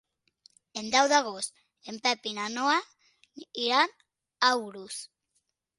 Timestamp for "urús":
4.65-5.03